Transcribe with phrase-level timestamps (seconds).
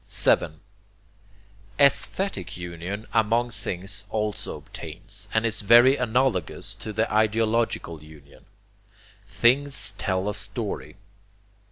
[0.07, 0.59] 7.
[1.77, 8.45] AESTHETIC UNION among things also obtains, and is very analogous to ideological union.
[9.27, 10.95] Things tell a story.